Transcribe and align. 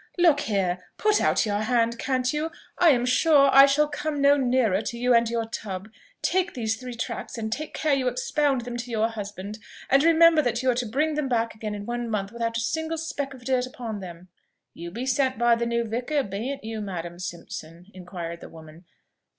Look 0.17 0.39
here, 0.39 0.79
put 0.97 1.21
out 1.21 1.45
your 1.45 1.59
hand, 1.59 1.99
can't 1.99 2.33
you? 2.33 2.49
I 2.79 2.89
am 2.89 3.05
sure 3.05 3.51
I 3.53 3.67
shall 3.67 3.87
come 3.87 4.19
no 4.19 4.35
nearer 4.35 4.81
to 4.81 4.97
you 4.97 5.13
and 5.13 5.29
your 5.29 5.45
tub. 5.45 5.89
Take 6.23 6.55
these 6.55 6.75
three 6.75 6.95
tracts, 6.95 7.37
and 7.37 7.53
take 7.53 7.75
care 7.75 7.93
you 7.93 8.07
expound 8.07 8.61
them 8.61 8.77
to 8.77 8.89
your 8.89 9.09
husband; 9.09 9.59
and 9.91 10.01
remember 10.01 10.41
that 10.41 10.63
you 10.63 10.71
are 10.71 10.81
to 10.81 10.87
bring 10.87 11.13
them 11.13 11.29
back 11.29 11.53
again 11.53 11.75
in 11.75 11.85
one 11.85 12.09
month 12.09 12.31
without 12.31 12.57
a 12.57 12.61
single 12.61 12.97
speck 12.97 13.35
of 13.35 13.45
dirt 13.45 13.67
upon 13.67 13.99
them." 13.99 14.29
"You 14.73 14.89
be 14.89 15.05
sent 15.05 15.37
by 15.37 15.53
the 15.53 15.67
new 15.67 15.83
vicar, 15.83 16.23
beant 16.23 16.63
you, 16.63 16.81
Madam 16.81 17.19
Simpson?" 17.19 17.85
inquired 17.93 18.41
the 18.41 18.49
woman. 18.49 18.85